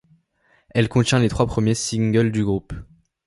[0.71, 2.73] Elle contient les trois premiers singles du groupe.